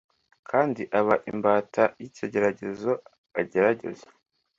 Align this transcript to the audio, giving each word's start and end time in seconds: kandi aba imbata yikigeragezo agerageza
kandi 0.49 0.81
aba 0.99 1.15
imbata 1.31 1.83
yikigeragezo 2.01 2.91
agerageza 3.39 4.07